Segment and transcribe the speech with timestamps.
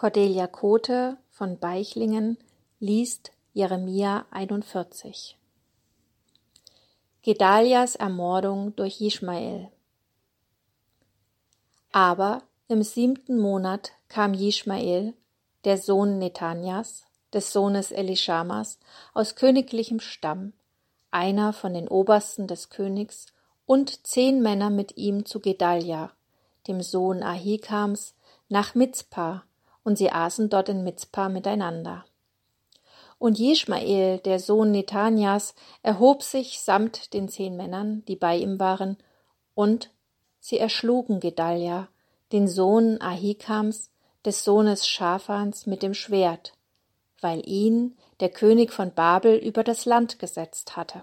[0.00, 2.38] Cordelia Kote von Beichlingen
[2.78, 5.36] liest Jeremia 41
[7.22, 9.72] Gedalias Ermordung durch Ischmael
[11.90, 15.14] Aber im siebten Monat kam Ischmael,
[15.64, 18.78] der Sohn Netanias, des Sohnes Elischamas,
[19.14, 20.52] aus königlichem Stamm,
[21.10, 23.26] einer von den Obersten des Königs,
[23.66, 26.12] und zehn Männer mit ihm zu Gedalia,
[26.68, 28.14] dem Sohn Ahikams,
[28.48, 29.42] nach Mizpah,
[29.84, 32.04] und sie aßen dort in Mizpah miteinander.
[33.18, 38.96] Und Jeschmael, der Sohn Netanias, erhob sich samt den zehn Männern, die bei ihm waren,
[39.54, 39.90] und
[40.38, 41.88] sie erschlugen Gedalia,
[42.32, 43.90] den Sohn Ahikams,
[44.24, 46.52] des Sohnes Schafans, mit dem Schwert,
[47.20, 51.02] weil ihn der König von Babel über das Land gesetzt hatte.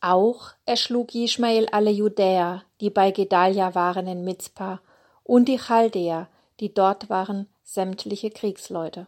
[0.00, 4.80] Auch erschlug Ishmael alle Judäer, die bei Gedalia waren in Mizpah,
[5.24, 6.28] und die Chaldäer,
[6.60, 9.06] die dort waren, sämtliche Kriegsleute.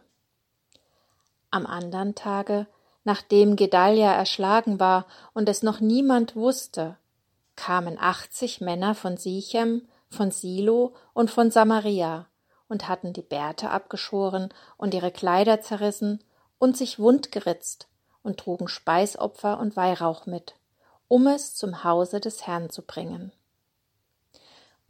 [1.49, 2.67] Am andern Tage,
[3.03, 6.97] nachdem Gedalia erschlagen war und es noch niemand wusste,
[7.55, 12.27] kamen achtzig Männer von Sichem, von Silo und von Samaria
[12.67, 16.23] und hatten die Bärte abgeschoren und ihre Kleider zerrissen
[16.57, 17.87] und sich wundgeritzt
[18.23, 20.55] und trugen Speisopfer und Weihrauch mit,
[21.07, 23.33] um es zum Hause des Herrn zu bringen.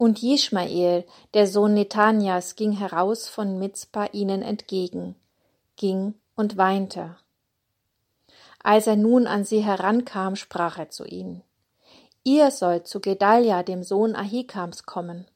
[0.02, 5.14] Und Jischmael, der Sohn Netanias, ging heraus von Mizpah ihnen entgegen,
[5.76, 7.14] ging und weinte.
[8.64, 11.44] Als er nun an sie herankam, sprach er zu ihnen,
[12.24, 15.28] Ihr sollt zu Gedalia, dem Sohn Ahikams, kommen.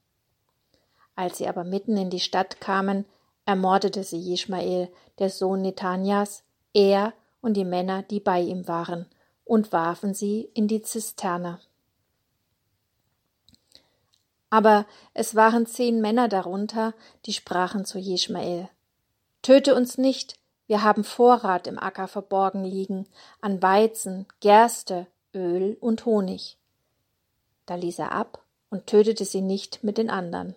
[1.15, 3.05] Als sie aber mitten in die Stadt kamen,
[3.45, 9.05] ermordete sie Jischmael, der Sohn Netanias, er und die Männer, die bei ihm waren,
[9.45, 11.61] und warfen sie in die Zisterne.
[14.49, 16.93] Aber es waren zehn Männer darunter,
[17.25, 18.69] die sprachen zu Jeschmael.
[19.41, 23.07] Töte uns nicht, wir haben Vorrat im Acker verborgen liegen,
[23.41, 26.57] an Weizen, Gerste, Öl und Honig.
[27.65, 30.55] Da ließ er ab und tötete sie nicht mit den anderen.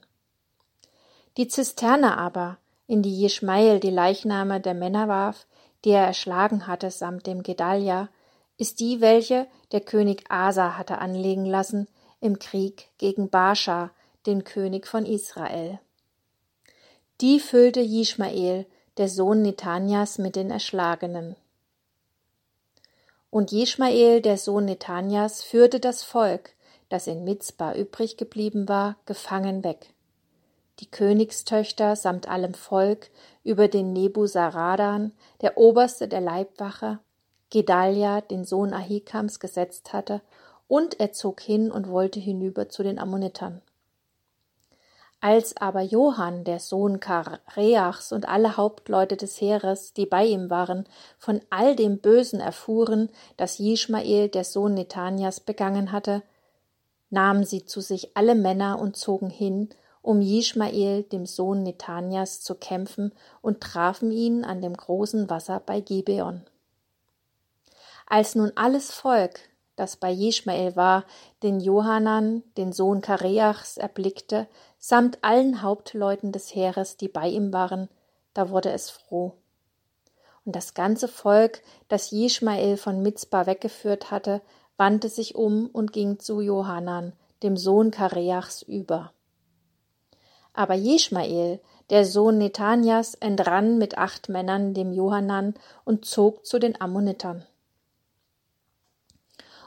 [1.36, 5.46] Die Zisterne aber, in die Jeschmael die Leichname der Männer warf,
[5.84, 8.08] die er erschlagen hatte samt dem Gedalia,
[8.56, 11.86] ist die, welche der König Asa hatte anlegen lassen,
[12.20, 13.90] im Krieg gegen Baascha,
[14.26, 15.78] den König von Israel.
[17.20, 18.66] Die füllte Jischmael,
[18.96, 21.36] der Sohn Netanias, mit den Erschlagenen.
[23.30, 26.54] Und Jischmael, der Sohn Netanias, führte das Volk,
[26.88, 29.94] das in Mizpah übrig geblieben war, gefangen weg.
[30.80, 33.10] Die Königstöchter samt allem Volk
[33.44, 36.98] über den Nebuzaradan, der Oberste der Leibwache,
[37.50, 40.22] Gedalia, den Sohn Ahikams, gesetzt hatte,
[40.70, 43.60] und er zog hin und wollte hinüber zu den Ammonitern.
[45.20, 50.86] Als aber Johann, der Sohn Kareachs und alle Hauptleute des Heeres, die bei ihm waren,
[51.18, 56.22] von all dem Bösen erfuhren, das Jischmael, der Sohn Netanias, begangen hatte,
[57.10, 59.70] nahmen sie zu sich alle Männer und zogen hin,
[60.02, 65.80] um Jischmael, dem Sohn Netanias, zu kämpfen und trafen ihn an dem großen Wasser bei
[65.80, 66.42] Gibeon.
[68.06, 69.49] Als nun alles Volk,
[69.80, 71.04] das bei Jeschmael war,
[71.42, 74.46] den Johanan, den Sohn Kareachs, erblickte,
[74.78, 77.88] samt allen Hauptleuten des Heeres, die bei ihm waren,
[78.34, 79.32] da wurde es froh.
[80.44, 84.42] Und das ganze Volk, das Jeschmael von Mizpah weggeführt hatte,
[84.76, 89.12] wandte sich um und ging zu Johanan, dem Sohn Kareachs, über.
[90.52, 95.54] Aber Jeschmael, der Sohn Netanias, entrann mit acht Männern dem Johanan
[95.84, 97.46] und zog zu den Ammonitern.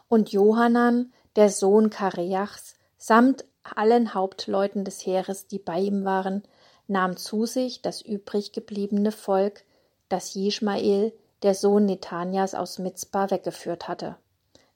[0.08, 6.44] Und Johanan, der Sohn Kareachs, samt allen Hauptleuten des Heeres, die bei ihm waren,
[6.88, 9.64] nahm zu sich das übrig gebliebene Volk,
[10.10, 14.18] das Jischmael, der Sohn Netanias aus Mizpah, weggeführt hatte,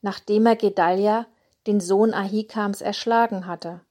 [0.01, 1.27] nachdem er Gedalia,
[1.67, 3.81] den Sohn Ahikams, erschlagen hatte,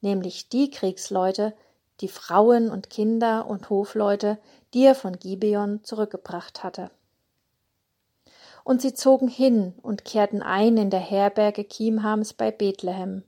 [0.00, 1.54] nämlich die Kriegsleute,
[2.00, 4.38] die Frauen und Kinder und Hofleute,
[4.74, 6.90] die er von Gibeon zurückgebracht hatte
[8.66, 13.22] und sie zogen hin und kehrten ein in der Herberge Kimhams bei Bethlehem,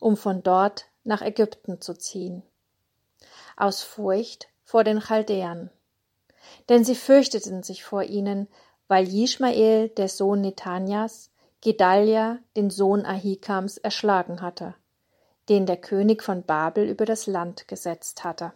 [0.00, 2.42] um von dort nach Ägypten zu ziehen.
[3.54, 5.68] Aus Furcht vor den Chaldäern.
[6.70, 8.48] Denn sie fürchteten sich vor ihnen,
[8.86, 11.30] weil Jischmael, der Sohn Netanias,
[11.60, 14.74] Gedalia, den Sohn Ahikams, erschlagen hatte,
[15.50, 18.54] den der König von Babel über das Land gesetzt hatte.